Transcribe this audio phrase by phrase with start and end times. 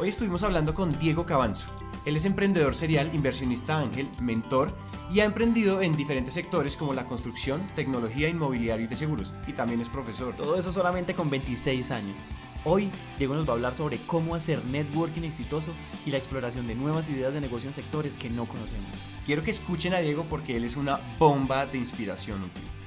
[0.00, 1.68] Hoy estuvimos hablando con Diego Cabanzo.
[2.06, 4.74] Él es emprendedor serial, inversionista ángel, mentor
[5.12, 9.34] y ha emprendido en diferentes sectores como la construcción, tecnología, inmobiliario y de seguros.
[9.46, 10.34] Y también es profesor.
[10.34, 12.18] Todo eso solamente con 26 años.
[12.64, 15.72] Hoy Diego nos va a hablar sobre cómo hacer networking exitoso
[16.06, 18.88] y la exploración de nuevas ideas de negocio en sectores que no conocemos.
[19.26, 22.79] Quiero que escuchen a Diego porque él es una bomba de inspiración útil.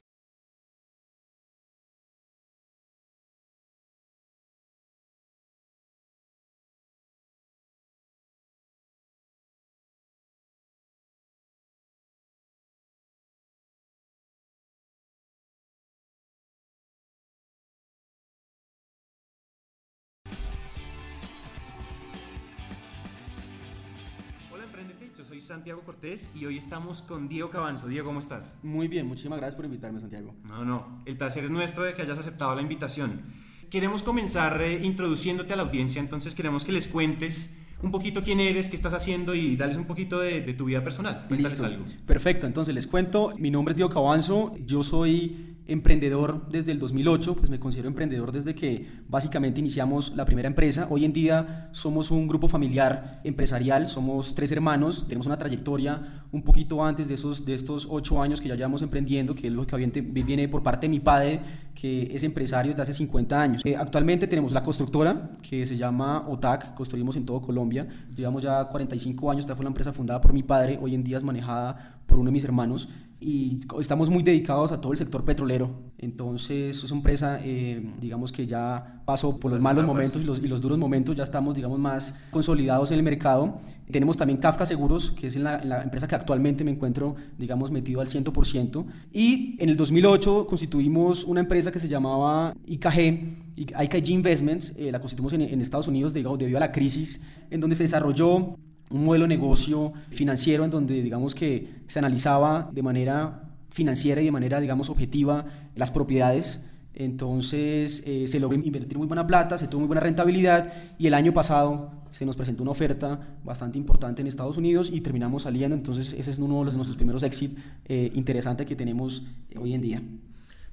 [26.04, 27.88] Cortés y hoy estamos con Diego Cabanzo.
[27.88, 28.58] Diego, ¿cómo estás?
[28.62, 30.36] Muy bien, muchísimas gracias por invitarme, Santiago.
[30.44, 33.22] No, no, el placer es nuestro de que hayas aceptado la invitación.
[33.70, 38.42] Queremos comenzar eh, introduciéndote a la audiencia, entonces queremos que les cuentes un poquito quién
[38.42, 41.24] eres, qué estás haciendo y darles un poquito de, de tu vida personal.
[41.30, 41.66] Cuéntales Listo.
[41.66, 41.86] algo.
[42.06, 47.36] Perfecto, entonces les cuento, mi nombre es Diego Cabanzo, yo soy emprendedor desde el 2008,
[47.36, 50.88] pues me considero emprendedor desde que básicamente iniciamos la primera empresa.
[50.90, 56.42] Hoy en día somos un grupo familiar empresarial, somos tres hermanos, tenemos una trayectoria un
[56.42, 59.66] poquito antes de, esos, de estos ocho años que ya llevamos emprendiendo, que es lo
[59.66, 61.40] que viene por parte de mi padre,
[61.76, 63.62] que es empresario desde hace 50 años.
[63.66, 68.66] Eh, actualmente tenemos la constructora, que se llama OTAC, construimos en todo Colombia, llevamos ya
[68.66, 72.00] 45 años, esta fue la empresa fundada por mi padre, hoy en día es manejada
[72.06, 72.90] por uno de mis hermanos
[73.24, 75.72] y estamos muy dedicados a todo el sector petrolero.
[75.98, 80.40] Entonces es una empresa, eh, digamos que ya pasó por los malos momentos y los,
[80.40, 83.60] y los, duros momentos, ya estamos, digamos, más consolidados en el mercado.
[83.90, 87.16] Tenemos también Kafka Seguros, que es en la, en la empresa que actualmente me encuentro,
[87.38, 88.86] digamos, metido al 100%.
[89.14, 95.00] Y en el 2008 constituimos una empresa que se llamaba IKG, IKG Investments, eh, la
[95.00, 98.58] constituimos en, en Estados Unidos, digamos, debido a la crisis, en donde se desarrolló
[98.94, 104.26] un modelo de negocio financiero en donde digamos que se analizaba de manera financiera y
[104.26, 105.46] de manera digamos objetiva
[105.76, 106.62] las propiedades
[106.94, 111.16] entonces eh, se logró invertir muy buena plata, se tuvo muy buena rentabilidad y el
[111.16, 115.76] año pasado se nos presentó una oferta bastante importante en Estados Unidos y terminamos saliendo,
[115.76, 119.26] entonces ese es uno de los, nuestros primeros éxitos eh, interesantes que tenemos
[119.60, 120.04] hoy en día.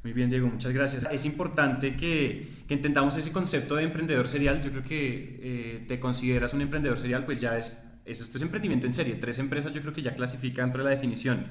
[0.02, 1.06] Muy bien, Diego, muchas gracias.
[1.10, 4.62] Es importante que, que entendamos ese concepto de emprendedor serial.
[4.62, 8.87] Yo creo que eh, te consideras un emprendedor serial, pues ya es esto es emprendimiento
[8.87, 9.15] en serie.
[9.15, 11.43] Tres empresas yo creo que ya clasifican dentro de la definición.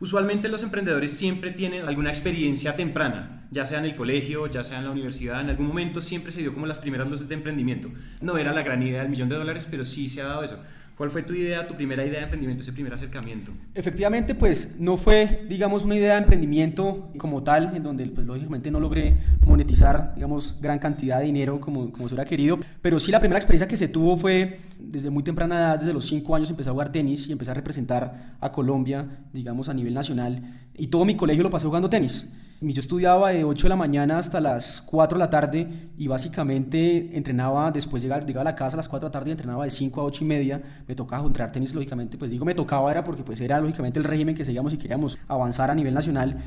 [0.00, 4.78] Usualmente los emprendedores siempre tienen alguna experiencia temprana, ya sea en el colegio, ya sea
[4.78, 7.88] en la universidad, en algún momento siempre se dio como las primeras luces de emprendimiento.
[8.20, 10.60] No era la gran idea del millón de dólares, pero sí se ha dado eso.
[10.96, 13.50] ¿Cuál fue tu idea, tu primera idea de emprendimiento, ese primer acercamiento?
[13.74, 18.70] Efectivamente, pues no fue, digamos, una idea de emprendimiento como tal, en donde, pues lógicamente
[18.70, 19.16] no logré
[19.46, 23.38] monetizar, digamos, gran cantidad de dinero como, como se hubiera querido, pero sí la primera
[23.38, 26.72] experiencia que se tuvo fue desde muy temprana edad, desde los 5 años empecé a
[26.72, 31.16] jugar tenis y empecé a representar a Colombia, digamos, a nivel nacional, y todo mi
[31.16, 32.30] colegio lo pasé jugando tenis.
[32.70, 35.68] Yo estudiaba de 8 de la mañana hasta las 4 de la tarde
[35.98, 39.30] y básicamente entrenaba, después llegaba, llegaba a la casa a las 4 de la tarde
[39.30, 40.62] y entrenaba de 5 a 8 y media.
[40.86, 44.04] Me tocaba entrenar tenis, lógicamente, pues digo me tocaba era porque pues era lógicamente el
[44.04, 46.38] régimen que seguíamos y queríamos avanzar a nivel nacional.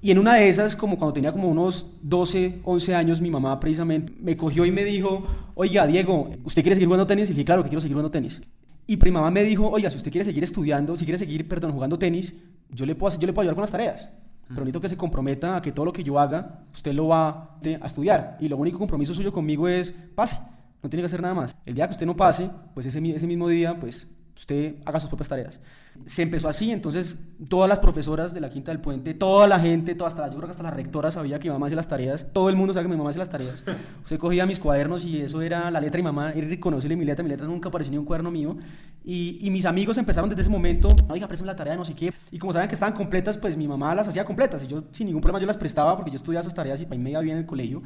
[0.00, 3.60] Y en una de esas, como cuando tenía como unos 12, 11 años, mi mamá
[3.60, 7.28] precisamente me cogió y me dijo, oiga, Diego, ¿usted quiere seguir jugando tenis?
[7.28, 8.40] Y dije, claro que quiero seguir jugando tenis.
[8.86, 11.72] Y mi mamá me dijo, oiga, si usted quiere seguir estudiando, si quiere seguir, perdón,
[11.72, 12.34] jugando tenis,
[12.70, 14.10] yo le puedo, yo le puedo ayudar con las tareas
[14.50, 17.56] pero necesito que se comprometa a que todo lo que yo haga, usted lo va
[17.64, 18.36] a estudiar.
[18.40, 20.36] Y lo único compromiso suyo conmigo es pase,
[20.82, 21.56] no tiene que hacer nada más.
[21.64, 24.08] El día que usted no pase, pues ese, ese mismo día, pues
[24.40, 25.60] usted haga sus propias tareas.
[26.06, 29.94] Se empezó así, entonces todas las profesoras de la Quinta del Puente, toda la gente,
[29.94, 32.26] toda, hasta, yo creo que hasta la rectora sabía que mi mamá hacía las tareas,
[32.32, 33.62] todo el mundo sabe que mi mamá hacía las tareas.
[34.02, 37.04] Usted cogía mis cuadernos y eso era la letra de mi mamá, era reconocible mi
[37.04, 38.56] letra, mi letra nunca apareció ni un cuaderno mío.
[39.04, 42.10] Y, y mis amigos empezaron desde ese momento, oiga, préstame la tarea, no sé qué.
[42.30, 45.06] Y como saben que estaban completas, pues mi mamá las hacía completas y yo sin
[45.06, 47.20] ningún problema yo las prestaba porque yo estudiaba esas tareas y para mí me iba
[47.20, 47.82] bien en el colegio.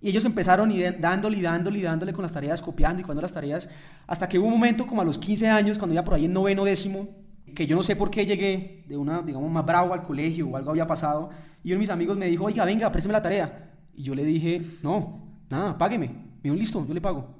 [0.00, 3.22] Y ellos empezaron y dándole y dándole y dándole con las tareas, copiando y cuando
[3.22, 3.68] las tareas,
[4.06, 6.32] hasta que hubo un momento como a los 15 años, cuando ya por ahí en
[6.32, 7.08] noveno décimo,
[7.54, 10.56] que yo no sé por qué llegué de una, digamos, más bravo al colegio o
[10.56, 11.30] algo había pasado,
[11.64, 13.72] y uno de mis amigos me dijo, oiga, venga, présteme la tarea.
[13.94, 16.08] Y yo le dije, no, nada, págueme.
[16.08, 17.34] Me dijo, listo, yo le pago.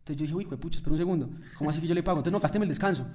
[0.00, 2.18] Entonces yo dije, uy, pucha, espera un segundo, ¿cómo así que yo le pago?
[2.18, 3.06] Entonces no, gásteme el descanso.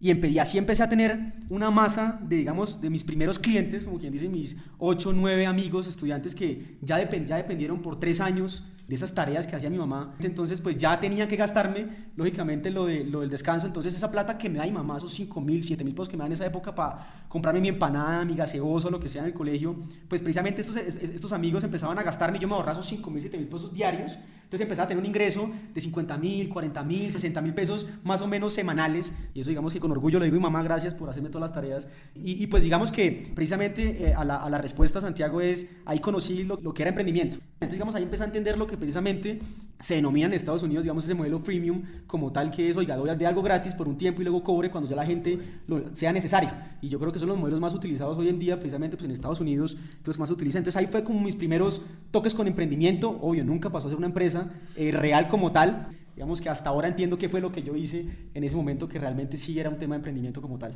[0.00, 3.98] Y, y, así empecé a tener una masa de, digamos, de mis primeros clientes, como
[3.98, 9.14] quien dice, mis 8, 9 amigos, estudiantes que ya dependieron por tres años de esas
[9.14, 10.16] tareas que hacía mi mamá.
[10.18, 13.66] Entonces, pues ya tenía que gastarme, lógicamente, lo, de, lo del descanso.
[13.66, 16.16] Entonces, esa plata que me da mi mamá, esos 5 mil, 7 mil pesos que
[16.16, 19.28] me dan en esa época para comprarme mi empanada, mi gaseoso, lo que sea en
[19.28, 19.76] el colegio,
[20.08, 23.20] pues precisamente estos, estos amigos empezaban a gastarme y yo me ahorraba esos 5 mil,
[23.20, 24.18] 7 mil pesos diarios.
[24.48, 28.22] Entonces empezaba a tener un ingreso de 50 mil, 40 mil, 60 mil pesos más
[28.22, 29.12] o menos semanales.
[29.34, 31.50] Y eso digamos que con orgullo le digo a mi mamá gracias por hacerme todas
[31.50, 31.86] las tareas.
[32.14, 36.44] Y, pues digamos que precisamente eh, a, la, a, la, respuesta, Santiago, es ahí conocí
[36.44, 37.36] lo, lo que era emprendimiento.
[37.36, 39.40] Entonces digamos ahí empecé a entender lo que precisamente
[39.80, 43.14] se denomina en Estados Unidos, digamos, ese modelo freemium como tal que es, oiga, doy
[43.16, 45.38] de algo gratis por un tiempo y luego cobre cuando ya la gente
[45.68, 46.50] lo, sea necesario.
[46.80, 49.12] Y yo creo que son los modelos más utilizados hoy en día, precisamente pues en
[49.12, 50.60] Estados Unidos, los más se utilizan.
[50.60, 53.10] Entonces ahí fue como mis primeros toques con emprendimiento.
[53.20, 55.88] Obvio, nunca pasó a ser una empresa eh, real como tal.
[56.16, 58.04] Digamos que hasta ahora entiendo qué fue lo que yo hice
[58.34, 60.74] en ese momento, que realmente sí era un tema de emprendimiento como tal.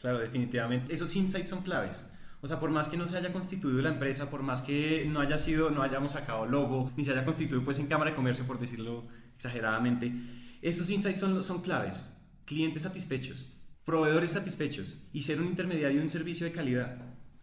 [0.00, 0.94] Claro, definitivamente.
[0.94, 2.06] Esos insights son claves.
[2.42, 5.20] O sea, por más que no se haya constituido la empresa, por más que no
[5.20, 8.44] haya sido, no hayamos sacado logo, ni se haya constituido pues en Cámara de Comercio,
[8.44, 9.04] por decirlo
[9.36, 10.12] exageradamente,
[10.60, 12.08] esos insights son, son claves.
[12.44, 13.48] Clientes satisfechos,
[13.84, 16.96] proveedores satisfechos y ser un intermediario de un servicio de calidad.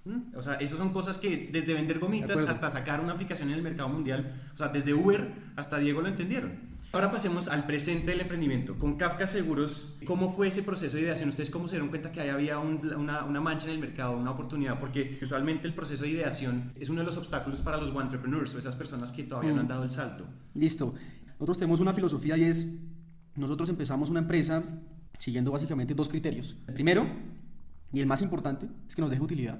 [0.04, 0.36] ¿Mm?
[0.36, 3.62] O sea, esas son cosas que desde vender gomitas hasta sacar una aplicación en el
[3.62, 6.60] mercado mundial, o sea, desde Uber hasta Diego lo entendieron.
[6.92, 8.76] Ahora pasemos al presente del emprendimiento.
[8.80, 11.30] Con Kafka Seguros, ¿cómo fue ese proceso de ideación?
[11.30, 14.32] ¿Ustedes cómo se dieron cuenta que ahí había una, una, mancha en el mercado, una
[14.32, 14.80] oportunidad?
[14.80, 18.58] Porque usualmente el proceso de ideación es uno de los obstáculos para los entrepreneurs o
[18.58, 19.70] esas personas que todavía no han mm.
[19.70, 20.26] dado el salto.
[20.56, 20.96] Listo.
[21.34, 22.66] Nosotros tenemos una filosofía y es,
[23.36, 24.64] nosotros empezamos una empresa
[25.20, 26.58] siguiendo básicamente dos criterios.
[26.68, 27.08] El primero,
[27.94, 29.60] y el más importante, es que nos deje utilidad.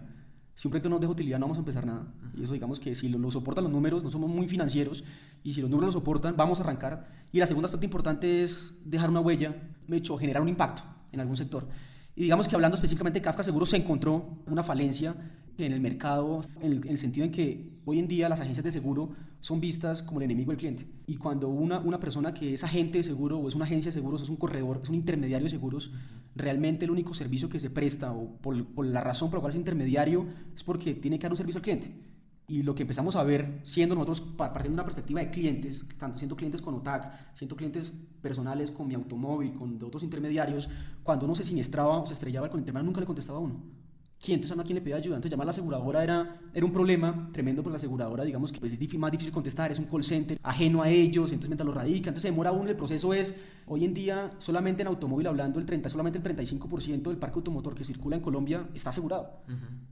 [0.60, 2.06] Si un proyecto no nos deja utilidad, no vamos a empezar nada.
[2.36, 5.06] Y eso digamos que si lo, soportan los números, no somos muy financieros,
[5.42, 7.08] y si los números lo soportan, vamos a arrancar.
[7.32, 9.56] Y la segunda aspecto importante es dejar una huella,
[9.88, 10.82] de hecho, generar un impacto
[11.14, 11.66] en algún sector.
[12.14, 15.16] Y digamos que hablando específicamente de Kafka Seguro, se encontró una falencia
[15.66, 19.10] en el mercado, en el, sentido en que hoy en día las agencias de seguro
[19.40, 20.88] son vistas como el enemigo del cliente.
[21.08, 23.94] Y cuando una, una persona que es agente de seguro o es una agencia de
[23.94, 25.92] seguros, es un corredor, es un intermediario de seguros,
[26.36, 29.52] realmente el único servicio que se presta o por, por la razón por la cual
[29.52, 30.26] es intermediario
[30.56, 31.94] es porque tiene que dar un servicio al cliente.
[32.50, 36.18] Y lo que empezamos a ver, siendo nosotros partiendo de una perspectiva de clientes, tanto
[36.18, 40.68] siendo clientes con OTAC, siendo clientes personales con mi automóvil, con de otros intermediarios,
[41.04, 43.62] cuando uno se siniestraba o se estrellaba con el tema, nunca le contestaba a uno.
[44.22, 45.16] ¿Quién entonces a quién le pedía ayuda?
[45.16, 48.60] Entonces llamar a la aseguradora era, era un problema tremendo porque la aseguradora, digamos que
[48.60, 51.74] pues, es más difícil contestar, es un call center ajeno a ellos, entonces mientras lo
[51.74, 55.58] radica, entonces se demora uno, el proceso es, hoy en día solamente en automóvil hablando,
[55.58, 59.40] el 30, solamente el 35% del parque automotor que circula en Colombia está asegurado.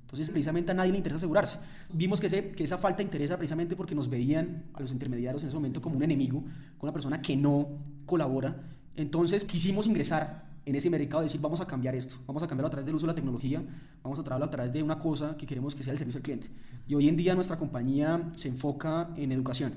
[0.01, 1.59] Entonces precisamente a nadie le interesa asegurarse.
[1.93, 5.41] Vimos que, ese, que esa falta de interés precisamente porque nos veían a los intermediarios
[5.43, 6.39] en ese momento como un enemigo,
[6.77, 7.69] como una persona que no
[8.05, 8.57] colabora.
[8.97, 12.71] Entonces quisimos ingresar en ese mercado decir vamos a cambiar esto, vamos a cambiarlo a
[12.71, 13.63] través del uso de la tecnología,
[14.03, 16.23] vamos a traerlo a través de una cosa que queremos que sea el servicio al
[16.23, 16.49] cliente.
[16.87, 19.73] Y hoy en día nuestra compañía se enfoca en educación.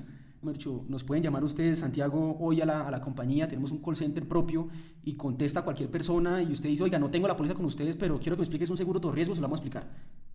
[0.89, 4.27] Nos pueden llamar ustedes, Santiago, hoy a la, a la, compañía, tenemos un call center
[4.27, 4.67] propio
[5.05, 7.95] y contesta a cualquier persona y usted dice, oiga, no tengo la póliza con ustedes,
[7.95, 9.87] pero quiero que me expliques un seguro de riesgo, se lo vamos a explicar,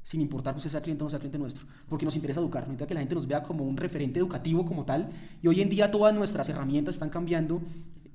[0.02, 2.62] sin importar que usted sea cliente o no sea cliente nuestro, porque nos interesa educar,
[2.62, 5.10] nos interesa que la gente nos vea como un referente educativo como tal,
[5.42, 7.60] y hoy en día todas nuestras herramientas están cambiando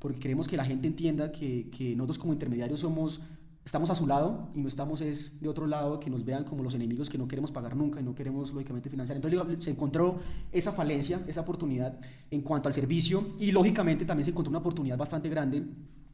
[0.02, 3.22] porque queremos que la gente entienda que, que, nosotros como intermediarios somos,
[3.64, 6.64] estamos a su lado y no estamos es de otro lado, que nos vean como
[6.64, 9.16] los enemigos que no queremos pagar nunca y no queremos lógicamente financiar.
[9.16, 10.18] Entonces se encontró
[10.52, 12.00] esa falencia, esa oportunidad
[12.32, 15.64] en cuanto al servicio y lógicamente también se encontró una oportunidad bastante grande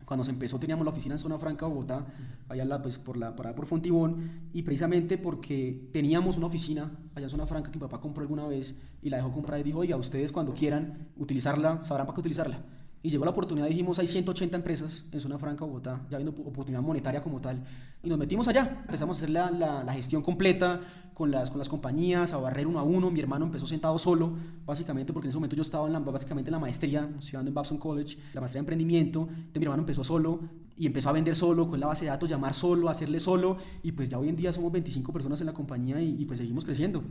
[0.04, 2.06] cuando se empezó teníamos la oficina en Zona Franca, Bogotá,
[2.50, 7.26] allá la, pues, por, la, por, por Fontibón, y precisamente porque teníamos una oficina allá
[7.26, 9.80] en Zona Franca que mi papá compró alguna vez y la dejó comprar y dijo,
[9.80, 12.60] oiga, ustedes cuando quieran utilizarla, sabrán para qué utilizarla
[13.04, 16.82] y llegó la oportunidad, dijimos, hay 180 empresas en Zona Franca, Bogotá, ya viendo oportunidad
[16.82, 17.64] monetaria como tal,
[18.04, 20.82] y nos metimos allá, empezamos a hacer la, la, gestión completa
[21.14, 24.34] con las, con las compañías, a barrer uno a uno, mi hermano empezó sentado solo,
[24.66, 27.56] básicamente porque en ese momento yo estaba en la, básicamente en la maestría, estudiando en
[27.56, 30.42] Babson College, la maestría de emprendimiento, entonces mi hermano empezó solo
[30.76, 33.92] y empezó a vender solo, con la base de datos, llamar solo, hacerle solo, y
[33.92, 37.04] pues ya hoy en día somos 25 personas en la compañía y pues seguimos creciendo.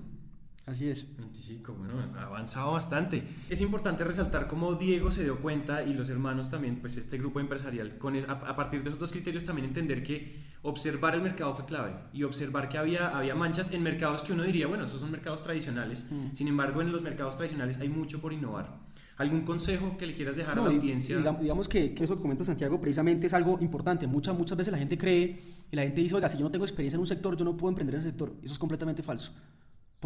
[0.66, 1.06] Así es.
[1.16, 3.22] 25, bueno, ha avanzado bastante.
[3.48, 7.38] Es importante resaltar cómo Diego se dio cuenta y los hermanos también, pues este grupo
[7.38, 11.66] empresarial, con a, partir de esos dos criterios también entender que observar el mercado fue
[11.66, 15.12] clave y observar que había, había manchas en mercados que uno diría, bueno, esos son
[15.12, 16.08] mercados tradicionales.
[16.10, 16.34] Mm.
[16.34, 18.80] Sin embargo, en los mercados tradicionales hay mucho por innovar.
[19.18, 21.16] ¿Algún consejo que le quieras dejar a la audiencia?
[21.16, 24.08] Digamos, que, que, eso que comenta Santiago precisamente es algo importante.
[24.08, 25.38] Muchas, muchas veces la gente cree
[25.70, 27.56] y la gente dice, oiga, si yo no tengo experiencia en un sector, yo no
[27.56, 28.34] puedo emprender en ese sector.
[28.42, 29.32] Eso es completamente falso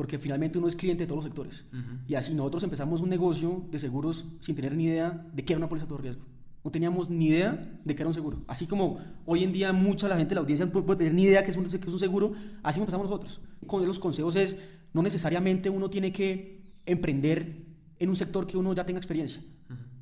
[0.00, 1.66] porque finalmente uno es cliente de todos los sectores.
[2.09, 5.59] Y así nosotros empezamos un negocio de seguros sin tener ni idea de qué era
[5.59, 6.23] una póliza de todo riesgo.
[6.64, 8.38] No teníamos ni idea de qué era un seguro.
[8.47, 11.45] Así como hoy en día mucha la gente la audiencia no puede tener ni idea
[11.45, 13.42] que es un, que es un seguro, así empezamos nosotros.
[13.66, 14.59] Con los consejos es,
[14.95, 17.66] no necesariamente uno tiene que emprender
[17.99, 19.42] en un sector que uno ya tenga experiencia.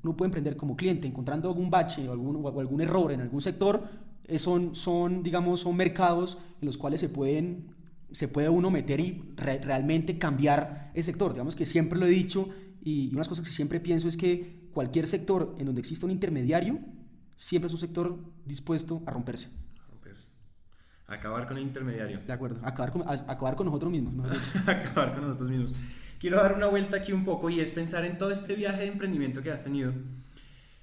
[0.05, 3.41] Uno puede emprender como cliente, encontrando algún bache o algún, o algún error en algún
[3.41, 3.83] sector,
[4.29, 7.77] eh, son, son, digamos, son mercados en los cuales se pueden
[8.13, 11.33] se puede uno meter y realmente cambiar el sector.
[11.33, 12.49] Digamos que siempre lo he dicho
[12.81, 16.79] y unas cosas que siempre pienso es que cualquier sector en donde exista un intermediario,
[17.37, 19.49] siempre es un sector dispuesto a romperse.
[21.09, 22.21] Acabar con el intermediario.
[22.27, 24.31] De acuerdo, acabar con, acabar con nosotros mismos.
[24.67, 25.75] acabar con nosotros mismos.
[26.19, 28.89] Quiero dar una vuelta aquí un poco y es pensar en todo este viaje de
[28.89, 29.95] emprendimiento que has tenido.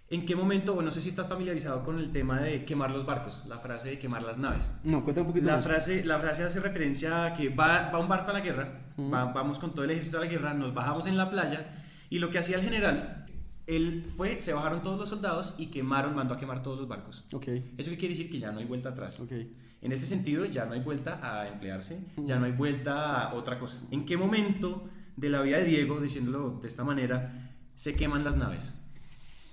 [0.09, 3.05] ¿En qué momento, bueno, no sé si estás familiarizado con el tema de quemar los
[3.05, 4.75] barcos, la frase de quemar las naves?
[4.83, 8.07] No, cuéntame un poquito la Frase, la frase hace referencia a que va, va un
[8.07, 11.17] barco a la guerra, vamos con todo el ejército a la guerra, nos bajamos en
[11.17, 11.73] la playa
[12.09, 13.25] y lo que hacía el general
[13.67, 17.25] él fue, se bajaron todos los soldados y quemaron, mandó a quemar todos los barcos.
[17.31, 17.73] Okay.
[17.77, 18.31] ¿Eso qué quiere decir?
[18.31, 19.19] Que ya no hay vuelta atrás.
[19.19, 19.55] Okay.
[19.81, 23.59] En este sentido, ya no hay vuelta a emplearse, ya no hay vuelta a otra
[23.59, 23.79] cosa.
[23.91, 28.35] ¿En qué momento de la vida de Diego, diciéndolo de esta manera, se queman las
[28.35, 28.79] naves?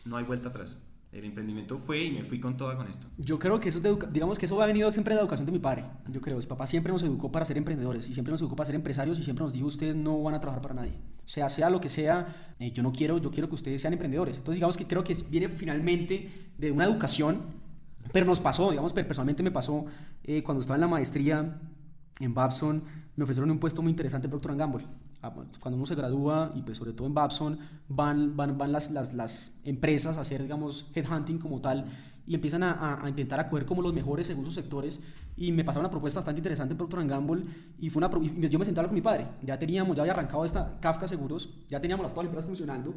[0.04, 0.78] No hay vuelta atrás.
[1.12, 3.06] El emprendimiento fue y me fui con toda con esto.
[3.18, 3.80] Yo creo que eso,
[4.10, 5.84] digamos que eso ha venido siempre de la educación de mi padre.
[6.08, 8.64] Yo creo, mi papá siempre nos educó para ser emprendedores y siempre nos educó para
[8.64, 10.94] ser empresarios y siempre nos dijo, ustedes no van a trabajar para nadie.
[11.22, 13.92] O sea, sea lo que sea, eh, yo no quiero, yo quiero que ustedes sean
[13.92, 14.38] emprendedores.
[14.38, 17.42] Entonces, digamos que creo que viene finalmente de una educación,
[18.14, 19.84] pero nos pasó, digamos, personalmente me pasó
[20.24, 21.60] eh, cuando estaba en la maestría
[22.20, 22.84] en Babson,
[23.16, 24.86] me ofrecieron un puesto muy interesante en Procter Gamble.
[25.22, 27.56] Ah, cuando uno se gradúa, y pues sobre todo en Babson,
[27.88, 31.84] van, van, van las, las, las empresas a hacer, digamos, headhunting como tal,
[32.26, 35.00] y empiezan a, a, intentar acoger como los mejores según sus sectores.
[35.36, 37.44] Y me pasaron una propuesta bastante interesante en Procter Gamble,
[37.78, 39.28] y, fue una, y yo me senté con mi padre.
[39.42, 42.92] Ya teníamos, ya había arrancado esta Kafka Seguros, ya teníamos las todas las empresas funcionando,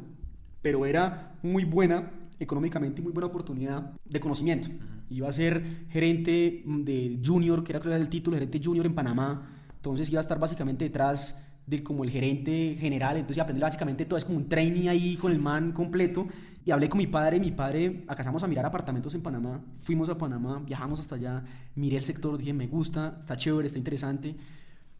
[0.62, 4.68] pero era muy buena económicamente y muy buena oportunidad de conocimiento.
[5.10, 9.48] Iba a ser gerente de junior, que era, creo el título, gerente junior en Panamá.
[9.76, 14.16] Entonces iba a estar básicamente detrás de como el gerente general, entonces aprender básicamente todo,
[14.16, 16.28] es como un trainee ahí con el man completo.
[16.64, 20.18] Y hablé con mi padre, mi padre, acasamos a mirar apartamentos en Panamá, fuimos a
[20.18, 21.44] Panamá, viajamos hasta allá,
[21.74, 24.36] miré el sector, dije, me gusta, está chévere, está interesante.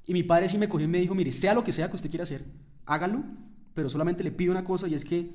[0.07, 1.97] Y mi padre sí me cogió y me dijo, mire, sea lo que sea que
[1.97, 2.45] usted quiera hacer,
[2.85, 3.25] hágalo,
[3.75, 5.35] pero solamente le pido una cosa y es que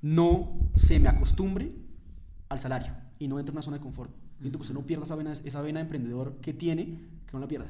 [0.00, 1.72] no se me acostumbre
[2.48, 4.12] al salario y no entre en una zona de confort.
[4.40, 6.84] Siento que usted no pierda esa vena, esa vena de emprendedor que tiene,
[7.26, 7.66] que no la pierda.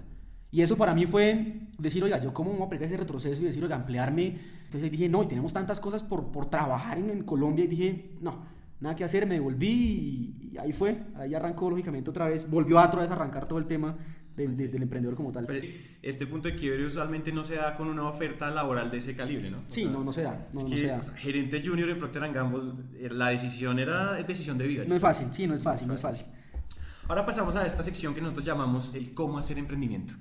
[0.53, 3.41] Y eso para mí fue decir, oiga, yo cómo me voy a pegar ese retroceso
[3.41, 4.39] y decir, oiga, emplearme.
[4.65, 7.65] Entonces dije, no, y tenemos tantas cosas por, por trabajar en, en, Colombia.
[7.65, 8.45] Y dije, no,
[8.79, 10.99] nada que hacer, me devolví y, ahí fue.
[11.17, 13.97] Ahí arrancó lógicamente otra vez, volvió a otra vez a arrancar todo el tema
[14.37, 15.47] del, del emprendedor como tal.
[16.03, 19.51] este punto de quiebre usualmente no se da con una oferta laboral de ese calibre,
[19.51, 19.63] ¿no?
[19.69, 20.49] sí, no, no se da.
[20.53, 21.01] No, no se da.
[21.17, 24.85] gerente junior en Procter Gamble, eh, la decisión era decisión de vida.
[24.87, 26.27] No es fácil, sí, no es fácil, no es fácil.
[27.09, 30.15] Ahora pasamos a esta sección que nosotros llamamos el cómo hacer emprendimiento.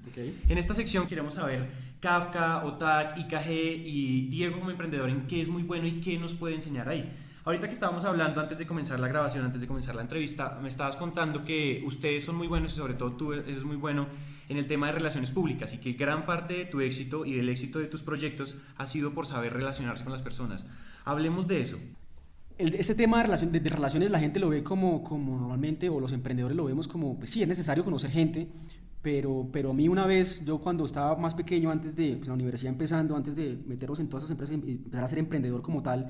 [0.49, 1.69] En esta sección queremos saber
[1.99, 3.49] Kafka, Otak, IKG
[3.85, 7.09] y Diego como emprendedor en qué es muy bueno y qué nos puede enseñar ahí.
[7.43, 10.69] Ahorita que estábamos hablando antes de comenzar la grabación, antes de comenzar la entrevista, me
[10.69, 14.07] estabas contando que ustedes son muy buenos y sobre todo tú eres muy bueno
[14.49, 17.49] en el tema de relaciones públicas y que gran parte de tu éxito y del
[17.49, 20.65] éxito de tus proyectos ha sido por saber relacionarse con las personas.
[21.05, 21.79] Hablemos de eso
[22.61, 26.55] este tema de, de, relaciones la gente lo ve como, como normalmente, o los emprendedores
[26.55, 28.49] lo vemos como, pues sí, es necesario conocer gente,
[29.01, 32.33] pero, pero a mí una vez, yo cuando estaba más pequeño, antes de pues, la
[32.33, 35.81] universidad empezando, antes de meternos en todas esas empresas y empezar a ser emprendedor como
[35.81, 36.09] tal,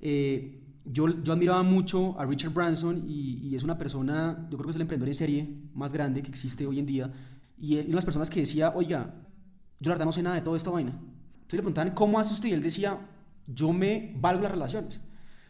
[0.00, 4.66] eh, yo, yo admiraba mucho a Richard Branson y, y, es una persona, yo creo
[4.66, 7.12] que es el emprendedor en serie más grande que existe hoy en día,
[7.58, 9.14] y él, una de las personas que decía, oiga,
[9.80, 10.90] yo la verdad no sé nada de toda esta vaina.
[10.90, 12.48] Entonces le preguntaban, ¿cómo hace usted?
[12.48, 12.98] Y él decía,
[13.46, 15.00] yo me valgo las relaciones.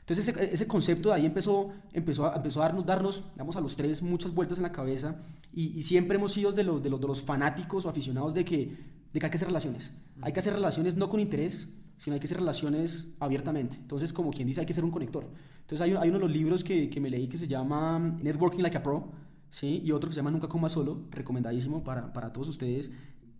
[0.06, 3.60] Entonces ese, ese, concepto de ahí empezó, empezó, a, empezó a darnos, darnos, digamos, a
[3.60, 5.16] los tres muchas vueltas en la cabeza
[5.52, 8.44] y, y siempre hemos sido de los, de, los, de los fanáticos o aficionados de
[8.44, 8.76] que,
[9.12, 9.92] de que hay que hacer relaciones.
[10.22, 13.78] Hay que hacer relaciones no con interés, sino hay que hacer relaciones abiertamente.
[13.80, 15.26] Entonces, como quien dice, hay que ser un conector.
[15.62, 18.62] Entonces hay, hay uno de los libros que, que me leí que se llama Networking
[18.62, 19.10] Like a Pro,
[19.50, 19.82] ¿sí?
[19.84, 22.92] y otro que se llama Nunca Coma Solo, recomendadísimo para, para todos ustedes,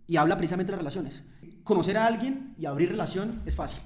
[0.05, 1.23] y habla precisamente de las relaciones.
[1.63, 3.79] Conocer a alguien y abrir relación es fácil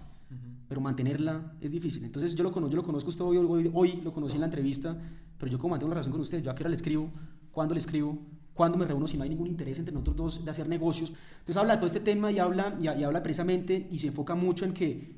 [0.71, 2.05] pero mantenerla es difícil.
[2.05, 4.45] Entonces yo lo conozco, yo lo conozco usted hoy, hoy, hoy, lo conocí en la
[4.45, 4.97] entrevista,
[5.37, 7.09] pero yo como mantengo una relación con usted, yo a qué hora le escribo,
[7.51, 8.17] cuándo le escribo,
[8.53, 11.11] cuándo me reúno si no hay ningún interés entre nosotros dos de hacer negocios.
[11.39, 14.33] Entonces habla de todo este tema y habla, y, y habla precisamente y se enfoca
[14.33, 15.13] mucho en que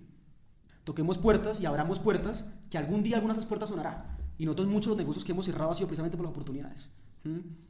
[0.85, 4.17] toquemos puertas y abramos puertas, que algún día alguna de esas puertas sonará.
[4.39, 6.89] Y nosotros muchos de los negocios que hemos cerrado ha sido precisamente por las oportunidades.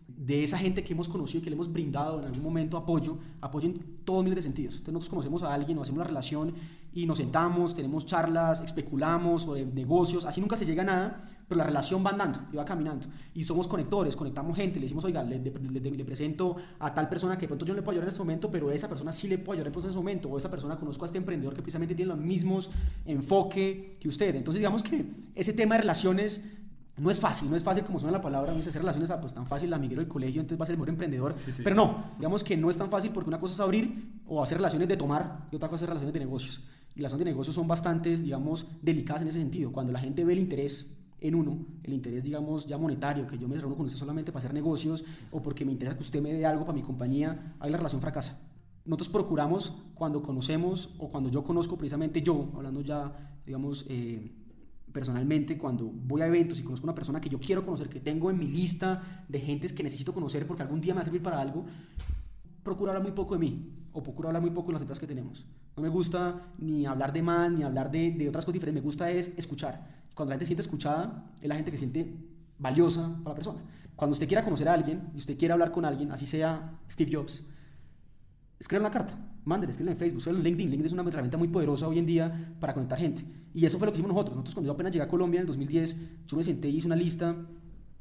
[0.07, 3.17] De esa gente que hemos conocido y que le hemos brindado en algún momento apoyo,
[3.41, 4.75] apoyo en todos miles de sentidos.
[4.75, 6.53] Entonces nosotros conocemos a alguien o hacemos una relación
[6.93, 11.57] y nos sentamos, tenemos charlas, especulamos sobre negocios, así nunca se llega a nada, pero
[11.57, 13.07] la relación va andando y va caminando.
[13.33, 17.41] Y somos conectores, conectamos gente, le decimos, oiga, le, le, presento a tal persona que
[17.41, 19.39] de pronto yo no le puedo ayudar en este momento, pero esa persona sí le
[19.39, 22.09] puedo ayudar en este momento, o esa persona conozco a este emprendedor que precisamente tiene
[22.09, 22.69] los mismos
[23.05, 24.35] enfoque que usted.
[24.35, 26.45] Entonces digamos que ese tema de relaciones
[26.97, 29.33] no es fácil, no es fácil como suena la palabra, dice hacer relaciones, ah, pues
[29.33, 31.35] tan fácil, la amiguero del colegio, entonces va a ser el mejor emprendedor.
[31.63, 34.57] Pero no, digamos que no es tan fácil porque una cosa es abrir o hacer
[34.57, 36.61] relaciones de tomar y otra cosa es relaciones de negocios.
[36.95, 39.71] Y las relaciones de negocios son bastante, digamos, delicadas en ese sentido.
[39.71, 43.47] Cuando la gente ve el interés en uno, el interés, digamos, ya monetario, que yo
[43.47, 46.33] me reúno con usted solamente para hacer negocios o porque me interesa que usted me
[46.33, 48.39] dé algo para mi compañía, ahí la relación fracasa.
[48.85, 54.31] Nosotros procuramos cuando conocemos o cuando yo conozco precisamente yo, hablando ya, digamos, eh,
[54.93, 58.29] personalmente, cuando voy a eventos y conozco una persona que yo quiero conocer, que tengo
[58.29, 61.23] en mi lista de gentes que necesito conocer porque algún día me va a servir
[61.23, 61.65] para algo,
[62.63, 65.07] procuro hablar muy poco de mí o procuro hablar muy poco de las empresas que
[65.07, 65.45] tenemos.
[65.75, 69.09] No me gusta ni hablar de más, ni hablar de, otras cosas diferentes, me gusta
[69.09, 70.03] es escuchar.
[70.13, 72.15] Cuando la gente siente escuchada, es la gente que siente
[72.59, 73.59] valiosa para la persona.
[73.95, 77.11] Cuando usted quiera conocer a alguien y usted quiera hablar con alguien, así sea Steve
[77.15, 77.43] Jobs,
[78.59, 80.69] escriban una carta, mándele, escriban en Facebook, escriban en LinkedIn.
[80.69, 83.25] LinkedIn es una herramienta muy poderosa hoy en día para conectar gente.
[83.53, 84.35] Y eso fue lo que hicimos nosotros.
[84.35, 86.87] Nosotros cuando yo apenas llegué a Colombia en el 2010, yo me senté y hice
[86.87, 87.35] una lista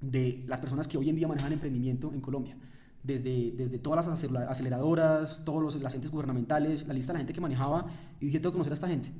[0.00, 2.56] de las personas que hoy en día manejan emprendimiento en Colombia.
[3.02, 7.32] Desde, desde todas las aceleradoras, todos los, las entes gubernamentales, la lista de la gente
[7.32, 7.86] que manejaba,
[8.20, 9.12] y dije, tengo que conocer a esta gente.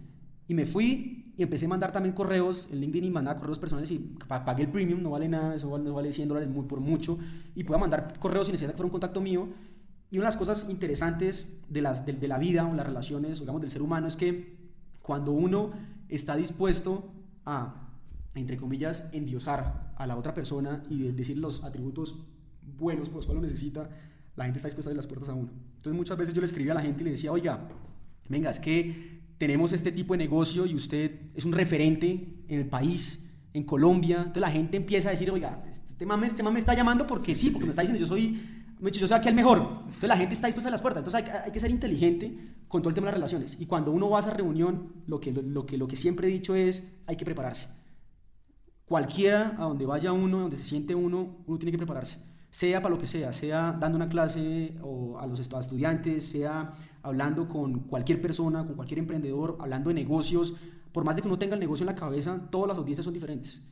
[0.48, 3.90] Y me fui y empecé a mandar también correos en LinkedIn y mandaba correos personales
[3.90, 3.98] y
[4.28, 7.18] pagué el premium, no vale nada, eso no vale 100 dólares muy, por mucho,
[7.54, 9.48] y puedo mandar correos sin necesidad que fuera un contacto mío
[10.10, 13.62] y una de las cosas interesantes de, las, de, la vida o las relaciones, digamos,
[13.62, 14.58] del ser humano es que
[15.00, 15.70] cuando uno
[16.14, 17.12] está dispuesto
[17.44, 17.90] a,
[18.34, 22.26] entre comillas, endiosar a la otra persona y decir los atributos
[22.78, 23.88] buenos por los cuales lo necesita,
[24.36, 25.50] la gente está dispuesta a abrir las puertas a uno.
[25.76, 27.68] Entonces muchas veces yo le escribía a la gente y le decía, oiga,
[28.28, 32.66] venga, es que tenemos este tipo de negocio y usted es un referente en el
[32.66, 34.18] país, en Colombia.
[34.18, 37.50] Entonces la gente empieza a decir, oiga, este mame, este me está llamando porque sí,
[37.50, 38.40] porque me está diciendo, yo soy
[38.90, 39.58] yo soy aquí el mejor.
[39.58, 41.04] Entonces la gente está dispuesta a las puertas.
[41.04, 42.36] Entonces hay, hay, que ser inteligente
[42.68, 43.56] con todo el tema de las relaciones.
[43.60, 46.30] Y cuando uno va a esa reunión, lo que, lo, que, lo que siempre he
[46.30, 47.68] dicho es, hay que prepararse.
[48.84, 52.18] Cualquiera a donde vaya uno, donde se siente uno, uno tiene que prepararse.
[52.50, 56.72] Sea para lo que sea, sea dando una clase o a los estudiantes, sea
[57.02, 60.54] hablando con cualquier persona, con cualquier emprendedor, hablando de negocios.
[60.92, 63.14] Por más de que uno tenga el negocio en la cabeza, todas las audiencias son
[63.14, 63.62] diferentes.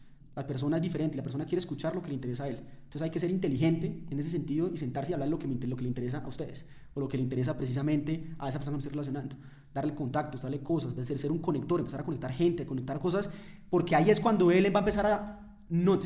[0.41, 2.57] La persona es diferente, la persona quiere escuchar lo que le interesa a él.
[2.57, 5.77] Entonces hay que ser inteligente en ese sentido y sentarse y hablar lo que, lo
[5.77, 6.65] que le interesa a ustedes
[6.95, 9.37] o lo que le interesa precisamente a esa persona que estoy relacionando.
[9.75, 12.99] Darle contactos, darle cosas, de ser, ser un conector, empezar a conectar gente, a conectar
[13.01, 13.29] cosas,
[13.69, 15.99] porque ahí es cuando él va a empezar a no,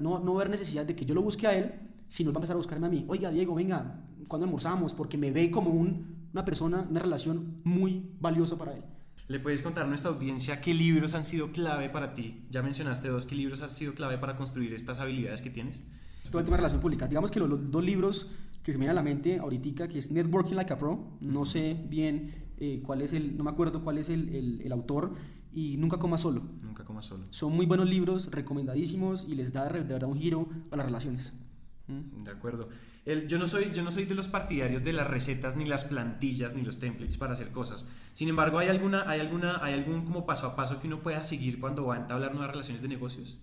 [0.00, 1.74] no, no ver necesidad de que yo lo busque a él,
[2.08, 3.04] sino él va a empezar a buscarme a mí.
[3.08, 4.94] Oiga, Diego, venga, cuando almorzamos?
[4.94, 8.82] Porque me ve como un, una persona, una relación muy valiosa para él.
[9.28, 12.44] ¿Le puedes contar a nuestra audiencia qué libros han sido clave para ti?
[12.48, 15.82] Ya mencionaste dos, ¿qué libros han sido clave para construir estas habilidades que tienes?
[16.30, 17.08] Todo el tema de relación pública.
[17.08, 18.30] Digamos que los, dos libros
[18.62, 21.44] que se me vienen a la mente ahorita, que es Networking Like a Pro, no
[21.44, 25.14] sé bien eh, cuál es el, no me acuerdo cuál es el, el, autor,
[25.52, 26.42] y Nunca Coma Solo.
[26.62, 27.24] Nunca Coma Solo.
[27.30, 31.32] Son muy buenos libros, recomendadísimos, y les da de verdad un giro a las relaciones.
[31.88, 32.68] De acuerdo
[33.06, 36.54] yo, no soy, yo no soy de los partidarios de las recetas, ni las plantillas,
[36.54, 37.86] ni los templates para hacer cosas.
[38.12, 41.22] Sin embargo, ¿hay, alguna, hay, alguna, hay algún como paso a paso que uno pueda
[41.22, 43.38] seguir cuando va a entablar nuevas relaciones de negocios?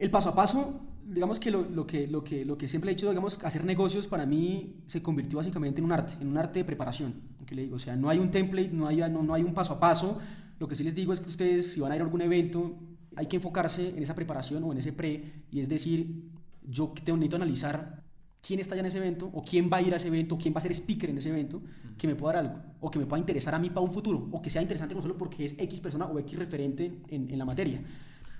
[0.00, 2.94] El paso a paso, digamos que lo, lo, que, lo, que, lo que siempre he
[2.94, 6.60] dicho, digamos, hacer negocios para mí se convirtió básicamente en un arte, en un arte
[6.60, 7.14] de preparación.
[7.46, 9.54] Que le digo, o sea, no hay un template, no hay, no, no hay un
[9.54, 10.20] paso a paso.
[10.58, 12.76] Lo que sí les digo es que ustedes, si van a ir a algún evento,
[13.14, 16.30] hay que enfocarse en esa preparación o en ese pre, y es decir,
[16.62, 18.09] yo necesito analizar
[18.46, 20.38] quién está ya en ese evento, o quién va a ir a ese evento, o
[20.38, 21.62] quién va a ser speaker en ese evento,
[21.98, 24.28] que me pueda dar algo, o que me pueda interesar a mí para un futuro,
[24.32, 27.38] o que sea interesante no solo porque es X persona o X referente en, en
[27.38, 27.82] la materia.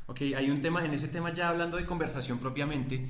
[0.06, 3.08] Ok, hay un tema, en ese tema ya hablando de conversación propiamente,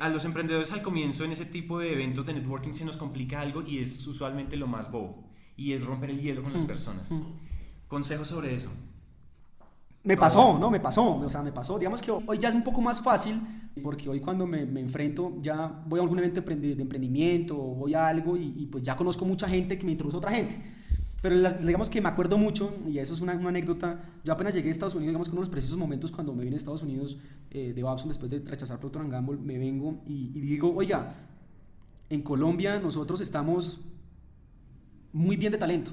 [0.00, 3.40] a los emprendedores al comienzo en ese tipo de eventos de networking se nos complica
[3.40, 7.14] algo y es usualmente lo más bobo, y es romper el hielo con las personas.
[7.86, 8.70] Consejos sobre eso.
[10.04, 10.70] Me pasó, ¿no?
[10.70, 11.78] Me pasó, o sea, me pasó.
[11.78, 13.40] Digamos que hoy ya es un poco más fácil,
[13.82, 18.36] porque hoy cuando me, enfrento, ya voy a algún evento de emprendimiento, voy a algo
[18.36, 20.60] y, pues ya conozco mucha gente que me introduce a otra gente.
[21.22, 24.72] Pero digamos que me acuerdo mucho, y eso es una, anécdota, yo apenas llegué a
[24.72, 27.16] Estados Unidos, digamos que uno de los precisos momentos cuando me vine a Estados Unidos
[27.50, 31.14] eh, de Babson después de rechazar Procter Gamble, me vengo y, y digo, oiga,
[32.10, 33.80] en Colombia nosotros estamos
[35.14, 35.92] muy bien de talento,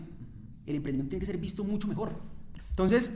[0.65, 2.11] el emprendimiento tiene que ser visto mucho mejor.
[2.71, 3.09] Entonces,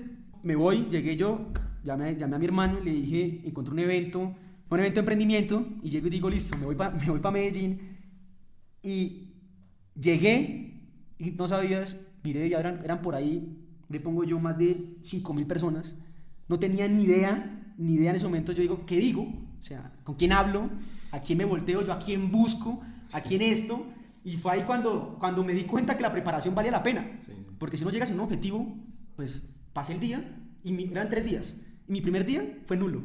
[0.46, 1.52] me voy, llegué yo,
[1.84, 4.34] llamé, llamé a mi hermano y le dije, encontré un evento,
[4.70, 7.98] un evento de emprendimiento, y llego y digo, listo, me voy para me voy Medellín.
[8.84, 9.34] Y
[10.00, 10.82] llegué
[11.18, 15.48] y no sabías miré, ya eran, eran por ahí, le pongo yo más de 5.000
[15.48, 15.96] personas,
[16.48, 19.24] no tenía ni idea, ni idea en ese momento, yo digo, ¿qué digo?
[19.60, 20.70] O sea, ¿con quién hablo?
[21.12, 21.84] ¿A quién me volteo?
[21.84, 22.82] ¿Yo a quién busco?
[23.14, 23.86] ¿A quién esto?
[24.24, 27.20] Y fue ahí cuando, cuando me di cuenta que la preparación valía la pena.
[27.58, 28.76] Porque si no llegas a un objetivo,
[29.16, 30.24] pues pasé el día
[30.64, 31.54] y mi, eran tres días.
[31.86, 33.04] Y mi primer día fue nulo.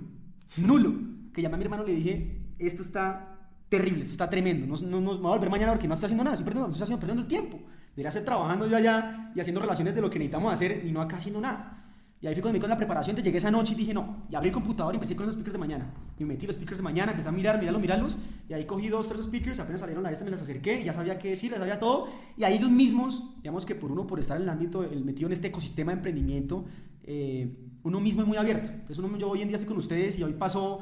[0.56, 0.94] Nulo.
[1.34, 4.66] Que llamé a mi hermano y le dije, esto está terrible, esto está tremendo.
[4.66, 6.70] No, no, no, me voy a volver mañana porque no estoy haciendo nada, estoy perdiendo,
[6.70, 7.60] estoy perdiendo el tiempo.
[7.90, 11.02] Debería estar trabajando yo allá y haciendo relaciones de lo que necesitamos hacer y no
[11.02, 11.79] acá haciendo nada.
[12.22, 14.24] Y ahí fui cuando me con la preparación, te llegué esa noche y dije, no,
[14.30, 15.94] y abrí el computador y empecé con los speakers de mañana.
[16.18, 18.88] Y me metí los speakers de mañana, empecé a mirar, mirarlos, mirarlos, y ahí cogí
[18.88, 21.56] dos, tres speakers, apenas salieron a esta, me las acerqué, ya sabía qué decir, ya
[21.56, 24.84] sabía todo, y ahí ellos mismos, digamos que por uno, por estar en el ámbito,
[24.84, 26.66] el metido en este ecosistema de emprendimiento,
[27.04, 28.68] eh, uno mismo es muy abierto.
[28.68, 30.80] Entonces uno, yo hoy en día estoy con ustedes y hoy pasó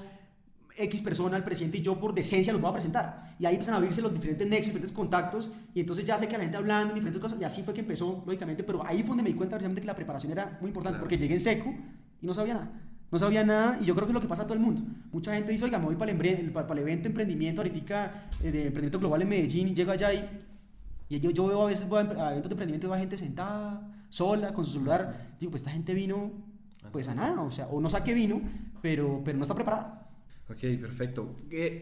[0.79, 3.35] X persona, el presidente y yo por decencia los voy a presentar.
[3.39, 6.37] Y ahí empiezan a abrirse los diferentes nexos, diferentes contactos, y entonces ya sé que
[6.37, 9.09] la gente hablando en diferentes cosas, y así fue que empezó, lógicamente, pero ahí fue
[9.09, 11.75] donde me di cuenta realmente que la preparación era muy importante, porque llegué en seco
[12.23, 12.71] y no sabía nada.
[13.11, 14.83] No sabía nada, y yo creo que es lo que pasa a todo el mundo.
[15.13, 18.51] Mucha gente dice, oiga, me voy para el, para el evento de emprendimiento, ahorita eh,
[18.51, 20.29] de emprendimiento global en Medellín, y llego allá y,
[21.09, 23.81] y yo, yo veo a veces voy a eventos de emprendimiento y va gente sentada,
[24.11, 25.35] sola, con su celular.
[25.41, 26.31] Digo, pues esta gente vino
[26.93, 28.41] pues a nada, o sea, o no saque vino,
[28.81, 29.98] pero, pero no está preparada.
[30.51, 31.37] Ok, perfecto.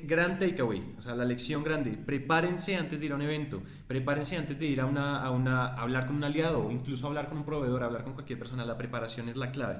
[0.04, 1.92] Gran takeaway, o sea, la lección grande.
[1.92, 5.66] Prepárense antes de ir a un evento, prepárense antes de ir a, una, a, una,
[5.66, 8.64] hablar con un aliado o incluso hablar con un proveedor, hablar con cualquier persona.
[8.64, 9.78] La preparación es la clave.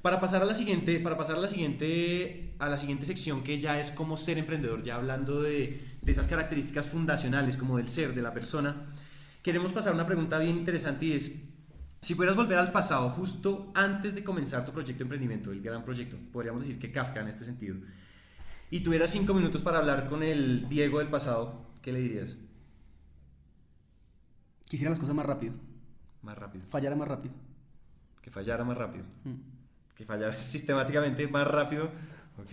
[0.00, 3.58] Para pasar a la siguiente, para pasar a la siguiente, a la siguiente sección que
[3.58, 8.14] ya es cómo ser emprendedor, ya hablando de, de esas características fundacionales como del ser,
[8.14, 8.76] de la persona,
[9.42, 11.42] queremos pasar a una pregunta bien interesante y es,
[12.00, 15.84] si pudieras volver al pasado justo antes de comenzar tu proyecto de emprendimiento, el gran
[15.84, 17.76] proyecto, podríamos decir que Kafka en este sentido,
[18.70, 22.36] y tuvieras cinco minutos para hablar con el Diego del pasado, ¿qué le dirías?
[24.68, 25.54] Quisiera las cosas más rápido.
[26.22, 26.64] Más rápido.
[26.68, 27.34] Fallara más rápido.
[28.20, 29.04] Que fallara más rápido.
[29.24, 29.34] Mm.
[29.94, 31.90] Que fallara sistemáticamente más rápido.
[32.38, 32.52] Ok,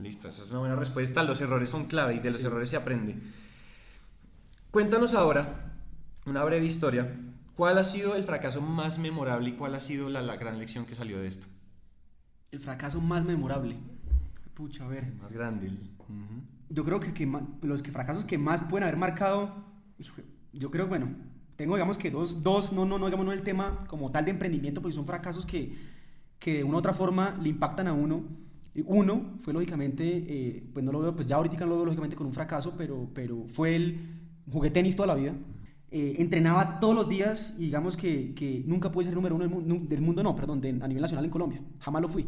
[0.00, 0.28] listo.
[0.28, 1.22] Esa es una buena respuesta.
[1.22, 3.16] Los errores son clave y de los errores se aprende.
[4.72, 5.72] Cuéntanos ahora
[6.26, 7.14] una breve historia.
[7.54, 10.86] ¿Cuál ha sido el fracaso más memorable y cuál ha sido la, la gran lección
[10.86, 11.46] que salió de esto?
[12.50, 13.76] El fracaso más memorable.
[14.54, 15.12] Pucha, a ver.
[15.14, 15.70] Más grande.
[16.68, 17.30] Yo creo que, que,
[17.62, 19.54] los que fracasos que más pueden haber marcado,
[20.52, 21.08] yo creo, bueno,
[21.56, 24.30] tengo digamos que dos, dos no, no, no digamos no el tema como tal de
[24.30, 25.74] emprendimiento, porque son fracasos que,
[26.38, 28.24] que de una u otra forma le impactan a uno.
[28.86, 32.16] Uno fue lógicamente, eh, pues no lo veo, pues ya ahorita no lo veo lógicamente
[32.16, 34.00] con un fracaso, pero, pero fue el,
[34.50, 35.34] jugué tenis toda la vida.
[35.90, 39.44] Eh, entrenaba todos los días y digamos que, que nunca pude ser el número uno
[39.44, 41.60] del mundo, del mundo no, perdón, a nivel nacional en Colombia.
[41.80, 42.26] Jamás lo fui.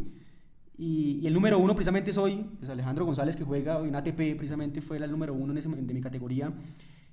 [0.76, 4.96] Y, el número uno precisamente soy, pues Alejandro González, que juega en ATP, precisamente fue
[4.96, 6.52] el número uno en ese, de mi categoría.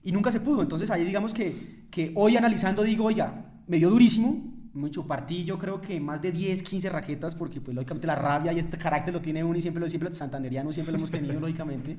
[0.03, 0.61] Y nunca se pudo.
[0.61, 4.57] Entonces ahí digamos que, que hoy analizando digo, oiga, me dio durísimo.
[4.73, 8.53] Mucho partí, yo creo que más de 10, 15 raquetas, porque pues lógicamente la rabia
[8.53, 11.39] y este carácter lo tiene uno y siempre lo siempre santanderiano siempre lo hemos tenido,
[11.41, 11.97] lógicamente.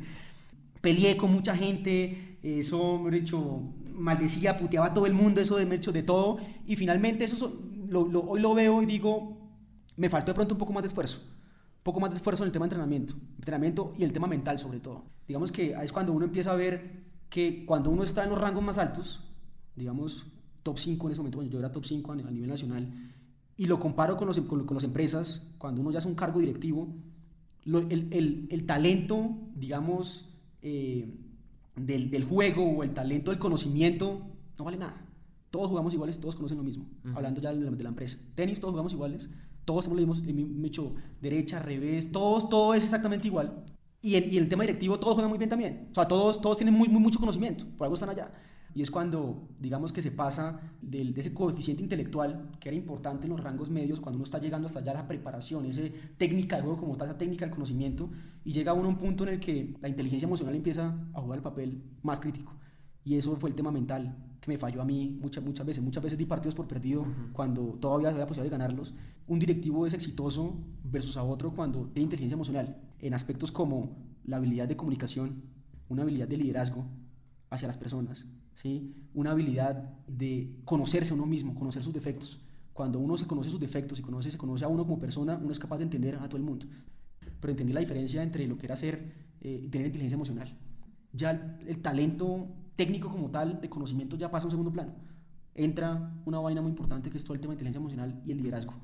[0.80, 3.60] Peleé con mucha gente, eso, me he dicho,
[3.94, 6.38] maldecía, puteaba a todo el mundo, eso de, hecho, de todo.
[6.66, 9.36] Y finalmente eso lo, hoy lo veo y digo,
[9.96, 11.20] me faltó de pronto un poco más de esfuerzo
[11.82, 14.80] poco más de esfuerzo en el tema de entrenamiento, entrenamiento y el tema mental sobre
[14.80, 15.04] todo.
[15.26, 18.62] Digamos que es cuando uno empieza a ver que cuando uno está en los rangos
[18.62, 19.24] más altos,
[19.74, 20.26] digamos
[20.62, 22.88] top 5 en ese momento, yo era top 5 a nivel nacional,
[23.56, 26.88] y lo comparo con, los, con, las empresas, cuando uno ya es un cargo directivo,
[27.64, 30.28] el, el, el, talento, digamos,
[30.62, 31.14] eh,
[31.76, 34.22] del, del, juego o el talento del conocimiento
[34.58, 35.06] no vale nada.
[35.50, 38.18] Todos jugamos iguales, todos conocen lo mismo, hablando ya de la, de la empresa.
[38.34, 39.28] Tenis, todos jugamos iguales,
[39.64, 43.64] todos hemos el mismo hecho derecha, revés, todos, todo es exactamente igual.
[44.02, 45.88] Y en, y el tema directivo todos juegan muy bien también.
[45.92, 48.32] O sea, todos, todos tienen muy, muy, mucho conocimiento, por algo están allá.
[48.74, 53.26] Y es cuando, digamos, que se pasa del, de ese coeficiente intelectual, que era importante
[53.26, 55.82] en los rangos medios, cuando uno está llegando hasta allá la preparación, esa
[56.16, 58.10] técnica de juego como tal, esa técnica del conocimiento,
[58.44, 61.38] y llega uno a un punto en el que la inteligencia emocional empieza a jugar
[61.38, 62.54] el papel más crítico.
[63.04, 65.82] Y eso fue el tema mental que me falló a mí muchas, muchas veces.
[65.82, 68.92] Muchas veces di partidos por perdido cuando todavía había la posibilidad de ganarlos.
[69.28, 74.38] Un directivo es exitoso versus a otro cuando tiene inteligencia emocional en aspectos como la
[74.38, 75.42] habilidad de comunicación,
[75.88, 76.84] una habilidad de liderazgo
[77.50, 78.94] hacia las personas, ¿sí?
[79.14, 82.40] una habilidad de conocerse a uno mismo, conocer sus defectos.
[82.72, 85.52] Cuando uno se conoce sus defectos y conoce, se conoce a uno como persona, uno
[85.52, 86.66] es capaz de entender a todo el mundo.
[87.38, 90.56] Pero entendí la diferencia entre lo que era ser eh, y tener inteligencia emocional.
[91.12, 94.94] Ya el talento técnico como tal, de conocimiento, ya pasa a un segundo plano.
[95.54, 98.38] Entra una vaina muy importante que es todo el tema de inteligencia emocional y el
[98.38, 98.74] liderazgo.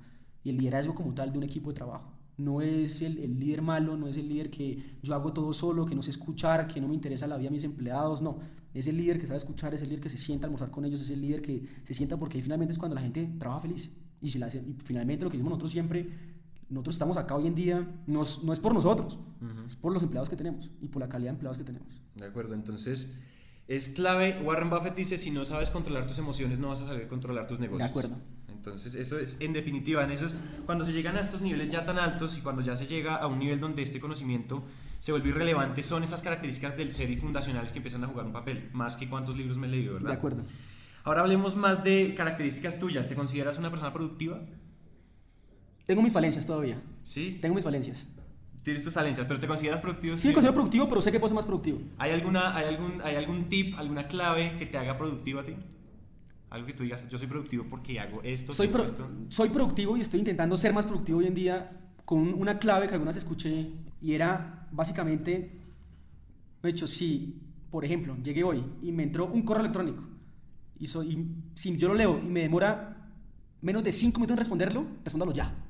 [0.45, 2.13] Y el liderazgo como tal de un equipo de trabajo.
[2.37, 5.85] No es el, el, líder malo, no es el líder que yo hago todo solo,
[5.87, 8.39] que no sé escuchar, que no me interesa la vida de mis empleados, no.
[8.75, 10.85] Es el líder que sabe escuchar, es el líder que se sienta a almorzar con
[10.85, 13.97] ellos, es el líder que se sienta porque finalmente es cuando la gente trabaja feliz.
[14.21, 16.09] Y, si la, y finalmente lo que decimos nosotros siempre,
[16.69, 19.19] nosotros estamos acá hoy en día, no, no es por nosotros,
[19.67, 22.03] es por los empleados que tenemos y por la calidad de empleados que tenemos.
[22.15, 23.19] De acuerdo, entonces
[23.69, 27.07] es clave, Warren Buffett dice, si no sabes controlar tus emociones, no vas a saber
[27.07, 27.87] controlar tus negocios.
[27.87, 28.17] De acuerdo.
[28.49, 30.35] Entonces, eso es, en definitiva, en esos,
[30.67, 33.27] cuando se llegan a estos niveles ya tan altos y cuando ya se llega a
[33.27, 34.65] un nivel donde este conocimiento
[34.99, 38.33] se vuelve irrelevante, son esas características del ser y fundacionales que empiezan a jugar un
[38.33, 40.09] papel, más que cuántos libros me he leído, ¿verdad?
[40.09, 40.43] De acuerdo.
[41.05, 43.07] Ahora hablemos más de características tuyas.
[43.07, 44.41] ¿Te consideras una persona productiva?
[45.87, 46.83] Tengo mis falencias todavía.
[47.03, 47.39] ¿Sí?
[47.41, 48.07] Tengo mis falencias.
[48.69, 50.19] Tienes tus falencias, pero ¿te consideras productivo?
[50.19, 51.81] Sí, me considero productivo, pero sé que puedo ser más productivo.
[51.97, 55.55] ¿Hay, alguna, hay, algún, ¿Hay algún tip, alguna clave que te haga productivo a ti?
[56.51, 58.53] Algo que tú digas, yo soy productivo porque hago esto.
[58.53, 59.09] Soy, tengo esto.
[59.31, 62.93] soy productivo y estoy intentando ser más productivo hoy en día con una clave que
[62.93, 63.71] algunas escuché
[64.03, 65.63] y era básicamente,
[66.63, 70.03] de hecho, si, por ejemplo, llegué hoy y me entró un correo electrónico
[70.79, 73.15] y, soy, y si yo lo leo y me demora
[73.63, 75.68] menos de 5 minutos en responderlo, respóndalo ya.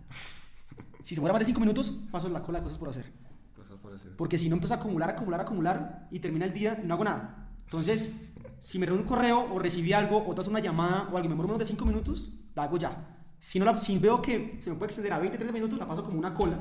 [1.08, 3.10] Si se demora más de 5 minutos, paso la cola de cosas por hacer.
[3.56, 4.14] Cosas por hacer.
[4.14, 7.48] Porque si no empiezo a acumular, acumular, acumular y termina el día no hago nada.
[7.64, 8.12] Entonces,
[8.60, 11.20] si me reúno un correo o recibí algo o te haces una llamada o algo
[11.20, 13.24] y me demora menos de 5 minutos, la hago ya.
[13.38, 15.88] Si, no la, si veo que se me puede extender a 20, 30 minutos, la
[15.88, 16.60] paso como una cola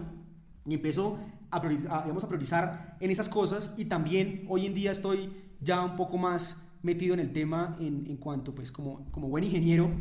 [0.66, 1.20] y empiezo
[1.52, 5.30] a priorizar, digamos, a priorizar en esas cosas y también hoy en día estoy
[5.60, 9.44] ya un poco más metido en el tema en, en cuanto, pues, como, como buen
[9.44, 9.92] ingeniero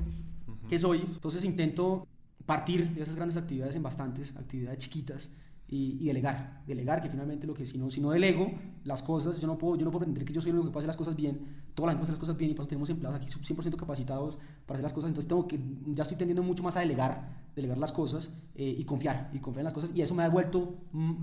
[0.68, 2.06] que soy, entonces intento
[2.46, 5.30] partir de esas grandes actividades en bastantes actividades chiquitas
[5.68, 8.52] y, delegar, delegar que finalmente lo que si no, si no delego
[8.84, 10.72] las cosas, yo no puedo, yo no puedo pretender que yo soy el único que
[10.72, 11.40] puede hacer las cosas bien,
[11.74, 14.38] toda la gente puede hacer las cosas bien y pues tenemos empleados aquí 100% capacitados
[14.64, 17.78] para hacer las cosas, entonces tengo que, ya estoy tendiendo mucho más a delegar, delegar
[17.78, 20.76] las cosas eh, y confiar, y confiar en las cosas y eso me ha vuelto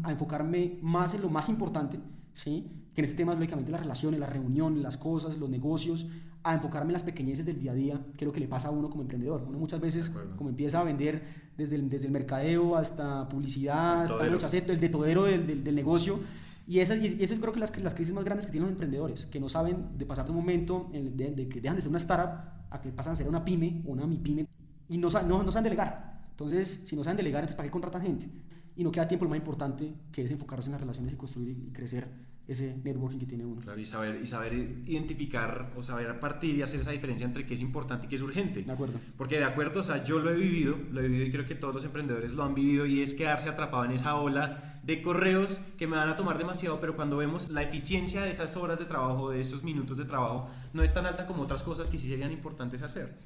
[0.03, 1.99] a enfocarme más en lo más importante,
[2.33, 2.69] ¿sí?
[2.93, 6.05] que en este tema es lógicamente las relaciones, las reuniones, las cosas, los negocios,
[6.43, 8.67] a enfocarme en las pequeñeces del día a día, que es lo que le pasa
[8.67, 9.43] a uno como emprendedor.
[9.47, 11.23] Uno muchas veces, como empieza a vender
[11.57, 15.63] desde el, desde el mercadeo hasta publicidad, el hasta el chaceto, el detodero del, del,
[15.63, 16.19] del negocio.
[16.67, 19.25] Y esas, y esas creo que las, las crisis más grandes que tienen los emprendedores,
[19.25, 21.97] que no saben de pasar de un momento de, de, que dejan de ser una
[21.97, 24.47] startup a que pasan a ser una pyme o una mi pyme
[24.89, 26.23] y no, no, no saben delegar.
[26.31, 28.29] Entonces, si no saben delegar, entonces ¿para qué contratan gente?
[28.75, 31.49] Y no queda tiempo lo más importante, que es enfocarse en las relaciones y construir
[31.49, 32.07] y crecer
[32.47, 33.61] ese networking que tiene uno.
[33.61, 34.53] Claro, y saber, y saber
[34.85, 38.21] identificar o saber partir y hacer esa diferencia entre qué es importante y qué es
[38.21, 38.63] urgente.
[38.63, 38.99] De acuerdo.
[39.17, 41.55] Porque de acuerdo, o sea, yo lo he vivido, lo he vivido y creo que
[41.55, 45.61] todos los emprendedores lo han vivido y es quedarse atrapado en esa ola de correos
[45.77, 48.85] que me van a tomar demasiado, pero cuando vemos la eficiencia de esas horas de
[48.85, 52.09] trabajo, de esos minutos de trabajo, no es tan alta como otras cosas que sí
[52.09, 53.17] serían importantes hacer.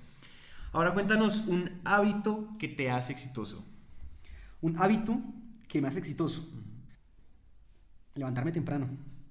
[0.73, 3.65] Ahora cuéntanos un hábito que te hace exitoso.
[4.62, 5.19] Un hábito
[5.67, 6.47] que me hace exitoso.
[8.17, 8.88] Levantarme temprano.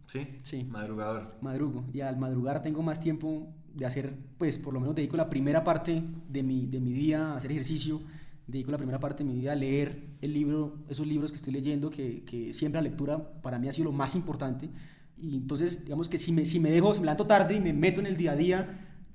[0.06, 0.26] ¿Sí?
[0.42, 0.64] Sí.
[0.64, 1.28] Madrugador.
[1.40, 1.84] Madrugo.
[1.92, 5.62] Y al madrugar tengo más tiempo de hacer, pues por lo menos dedico la primera
[5.62, 8.00] parte de mi, de mi día a hacer ejercicio,
[8.46, 11.52] dedico la primera parte de mi día a leer el libro, esos libros que estoy
[11.52, 14.70] leyendo, que, que siempre la lectura para mí ha sido lo más importante.
[15.18, 17.72] Y entonces, digamos que si me, si me dejo, si me levanto tarde y me
[17.72, 18.68] meto en el día a día,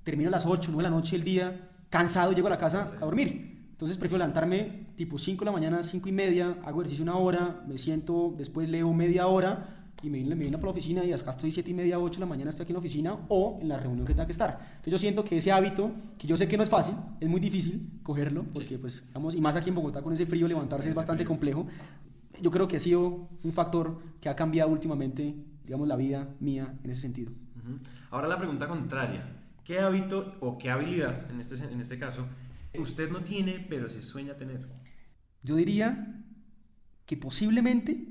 [0.04, 2.94] termino a las 8, 9 de la noche el día, cansado, llego a la casa
[3.00, 3.51] a dormir.
[3.82, 7.64] Entonces prefiero levantarme tipo 5 de la mañana, 5 y media, hago ejercicio una hora,
[7.68, 11.32] me siento, después leo media hora y me, me vino por la oficina y acá
[11.32, 13.68] estoy 7 y media, 8 de la mañana estoy aquí en la oficina o en
[13.68, 14.52] la reunión que tenga que estar.
[14.52, 15.90] Entonces yo siento que ese hábito,
[16.20, 18.78] que yo sé que no es fácil, es muy difícil cogerlo, porque sí.
[18.78, 21.30] pues, digamos, y más aquí en Bogotá con ese frío levantarse es bastante frío.
[21.30, 21.66] complejo.
[22.40, 25.34] Yo creo que ha sido un factor que ha cambiado últimamente,
[25.66, 27.32] digamos, la vida mía en ese sentido.
[28.12, 29.26] Ahora la pregunta contraria.
[29.64, 32.28] ¿Qué hábito o qué habilidad, en este, en este caso,
[32.80, 34.68] usted no tiene, pero se sueña tener?
[35.44, 36.24] Yo diría
[37.06, 38.08] que posiblemente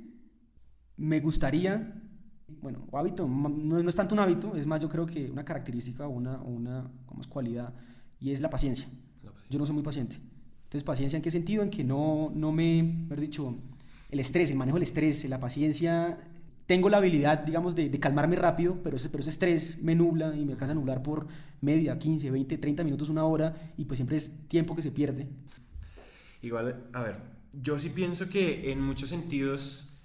[0.96, 1.94] me gustaría,
[2.60, 5.44] bueno, o hábito, no, no, es tanto un hábito, es más yo creo que una
[5.44, 7.72] característica o una, una como es cualidad,
[8.20, 8.86] y es la paciencia.
[9.22, 9.50] la paciencia.
[9.50, 10.16] Yo no soy muy paciente.
[10.16, 11.62] Entonces, paciencia en qué sentido?
[11.62, 13.54] En que no, no me, mejor dicho,
[14.10, 16.18] el estrés, el manejo del estrés, la paciencia,
[16.70, 20.44] tengo la habilidad, digamos, de, calmarme rápido, pero ese, pero ese estrés me nubla y
[20.44, 21.26] me alcanza a nublar por
[21.60, 25.26] media, 15, 20, 30 minutos, una hora, y pues siempre es tiempo que se pierde.
[26.42, 27.16] Igual, a ver,
[27.60, 29.99] yo sí pienso que en muchos sentidos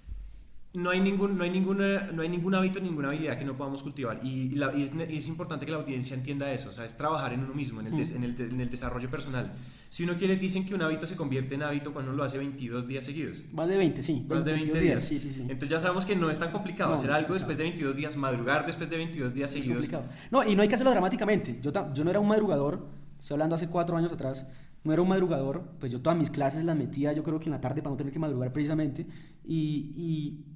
[0.76, 3.82] no hay ningún, no hay ninguna, no hay ningún hábito, ninguna habilidad que no podamos
[3.82, 4.20] cultivar.
[4.22, 6.68] Y, y, la, y, es, y, es, importante que la audiencia entienda eso.
[6.68, 9.10] O sea, es trabajar en uno mismo, en el, des, en, el, en el, desarrollo
[9.10, 9.52] personal.
[9.88, 12.36] Si uno quiere, dicen que un hábito se convierte en hábito cuando uno lo hace
[12.36, 13.42] 22 días seguidos.
[13.54, 14.26] Más de 20, sí.
[14.28, 14.82] Más de 20 días.
[14.82, 15.04] días.
[15.04, 15.40] Sí, sí, sí.
[15.40, 18.14] Entonces ya sabemos que no es tan complicado no, hacer algo después de 22 días,
[18.16, 19.88] madrugar después de 22 días es seguidos.
[19.88, 20.04] Complicado.
[20.30, 21.58] No, y no hay que hacerlo dramáticamente.
[21.62, 22.86] Yo, yo no era un madrugador,
[23.18, 24.46] estoy hablando hace cuatro años atrás,
[24.84, 27.52] no era un madrugador, pues yo todas mis clases las metía, yo creo que en
[27.52, 29.06] la tarde para no tener que madrugar precisamente.
[29.42, 30.55] y, y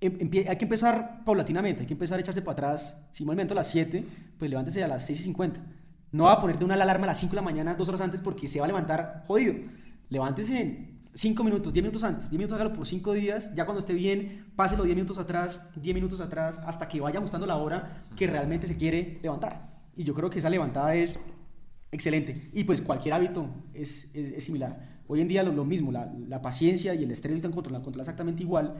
[0.00, 2.96] hay que empezar paulatinamente, hay que empezar a echarse para atrás.
[3.10, 4.04] Si me a las 7,
[4.38, 5.60] pues levántese a las 6 y 50.
[6.12, 8.00] No va a poner de una alarma a las 5 de la mañana, dos horas
[8.00, 9.54] antes, porque se va a levantar jodido.
[10.08, 13.92] Levántese 5 minutos, 10 minutos antes, 10 minutos hágalo por 5 días, ya cuando esté
[13.92, 18.26] bien, páselo 10 minutos atrás, 10 minutos atrás, hasta que vaya gustando la hora que
[18.26, 19.66] realmente se quiere levantar.
[19.96, 21.18] Y yo creo que esa levantada es
[21.90, 22.50] excelente.
[22.52, 25.00] Y pues cualquier hábito es, es, similar.
[25.08, 28.42] Hoy en día lo, lo mismo, la, la, paciencia y el estrés están controlados exactamente
[28.42, 28.74] igual.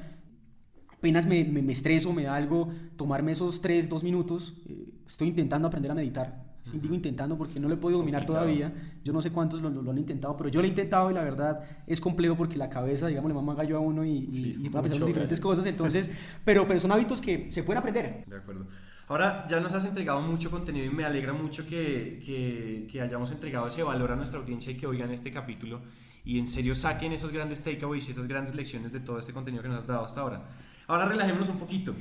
[0.99, 5.29] Apenas me, me, me, estreso, me da algo, tomarme esos 3, 2 minutos, eh, estoy
[5.29, 8.73] intentando aprender a meditar Sí, digo intentando porque no lo he podido dominar todavía.
[9.03, 11.23] Yo no sé cuántos lo, lo, han intentado, pero yo lo he intentado y la
[11.23, 14.69] verdad es complejo porque la cabeza, digamos, le mama gallo a uno y, y, y
[14.69, 15.65] pensar en diferentes cosas.
[15.67, 16.11] Entonces,
[16.45, 18.25] pero, pero son hábitos que se pueden aprender.
[18.27, 18.67] De acuerdo.
[19.09, 23.31] Ahora ya nos has entregado mucho contenido y me alegra mucho que, que, que, hayamos
[23.33, 25.81] entregado ese valor a nuestra audiencia y que oigan este capítulo
[26.27, 29.63] y en serio saquen esos grandes takeaways y esas grandes lecciones de todo este contenido
[29.63, 30.43] que nos has dado hasta ahora.
[30.88, 31.94] Ahora relajémonos un poquito.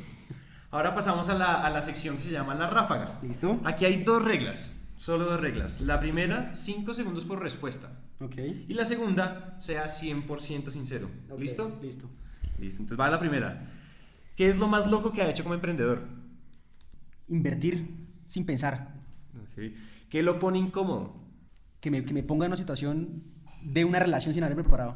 [0.71, 3.19] Ahora pasamos a la, a la sección que se llama la ráfaga.
[3.21, 3.59] ¿Listo?
[3.63, 5.81] Aquí hay dos reglas, solo dos reglas.
[5.81, 7.91] La primera, 5 segundos por respuesta.
[8.19, 8.37] Ok.
[8.67, 11.09] Y la segunda, sea 100% sincero.
[11.37, 11.77] ¿Listo?
[11.81, 12.09] Listo.
[12.59, 12.81] Listo.
[12.81, 13.69] Entonces va a la primera.
[14.35, 16.03] ¿Qué es lo más loco que ha hecho como emprendedor?
[17.27, 17.89] Invertir
[18.27, 18.95] sin pensar.
[19.51, 19.75] Okay.
[20.09, 21.15] ¿Qué lo pone incómodo?
[21.81, 23.23] Que me, que me ponga en una situación
[23.61, 24.95] de una relación sin haberme preparado.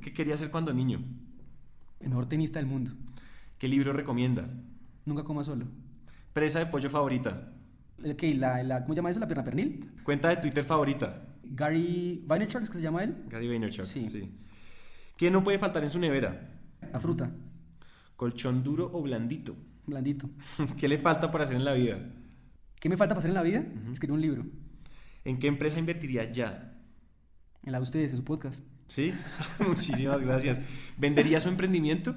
[0.00, 1.00] ¿Qué quería hacer cuando niño?
[2.00, 2.92] El mejor tenista del mundo.
[3.58, 4.48] ¿Qué libro recomienda?
[5.04, 5.66] Nunca coma solo.
[6.32, 7.52] Presa de pollo favorita.
[8.12, 9.18] Okay, la, la, ¿Cómo se llama eso?
[9.18, 9.90] ¿La pierna pernil?
[10.04, 11.26] Cuenta de Twitter favorita.
[11.42, 13.16] Gary Vaynerchuk, ¿es que se llama él?
[13.28, 14.06] Gary Vaynerchuk, sí.
[14.06, 14.30] sí.
[15.16, 16.60] ¿Qué no puede faltar en su nevera?
[16.92, 17.32] La fruta.
[18.14, 19.56] ¿Colchón duro o blandito?
[19.86, 20.30] Blandito.
[20.78, 21.98] ¿Qué le falta por hacer en la vida?
[22.78, 23.64] ¿Qué me falta para hacer en la vida?
[23.90, 24.46] Escribir un libro.
[25.24, 26.78] ¿En qué empresa invertiría ya?
[27.64, 28.64] En la de ustedes, en su podcast.
[28.86, 29.12] Sí,
[29.66, 30.60] muchísimas gracias.
[30.96, 32.14] ¿Vendería su emprendimiento?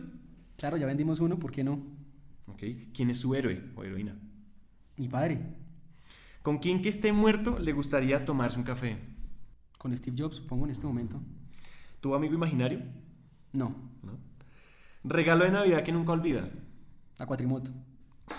[0.62, 1.82] Claro, ya vendimos uno, ¿por qué no?
[2.93, 4.15] ¿Quién es su héroe o heroína?
[4.95, 5.41] Mi padre.
[6.43, 9.00] ¿Con quién que esté muerto le gustaría tomarse un café?
[9.80, 11.19] Con Steve Jobs, supongo, en este momento.
[12.00, 12.80] ¿Tu amigo imaginario?
[13.54, 13.76] No.
[15.04, 16.47] ¿Regalo de Navidad que nunca olvida?
[17.17, 17.71] A cuatrimoto.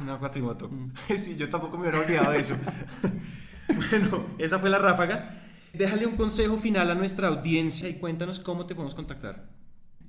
[0.00, 0.68] Una cuatrimoto.
[0.68, 0.92] Mm.
[1.16, 2.54] sí, yo tampoco me hubiera olvidado de eso.
[3.90, 5.42] bueno, esa fue la ráfaga.
[5.72, 9.62] Déjale un consejo final a nuestra audiencia y cuéntanos cómo te podemos contactar.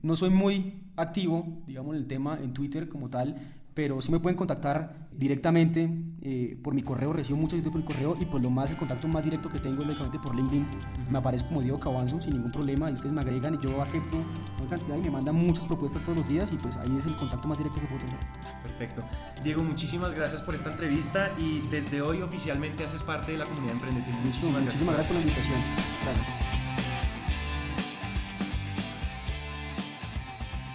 [0.04, 3.38] No soy muy activo, digamos, en el tema en Twitter como tal,
[3.74, 5.90] pero sí me pueden contactar directamente
[6.22, 9.08] eh, por mi correo, recibo muchos por el correo y pues lo más, el contacto
[9.08, 10.68] más directo que tengo es lógicamente por LinkedIn,
[11.10, 14.18] me aparece como Diego Cabanzo sin ningún problema y ustedes me agregan y yo acepto
[14.60, 17.16] una cantidad y me mandan muchas propuestas todos los días y pues ahí es el
[17.16, 18.20] contacto más directo que puedo tener.
[18.62, 19.04] Perfecto.
[19.42, 23.76] Diego, muchísimas gracias por esta entrevista y desde hoy oficialmente haces parte de la comunidad
[23.76, 24.18] emprendedora.
[24.24, 25.60] Muchísimas, muchísimas gracias por la invitación.
[26.04, 26.43] Gracias.